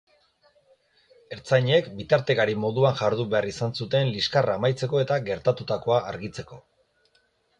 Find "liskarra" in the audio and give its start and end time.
4.15-4.57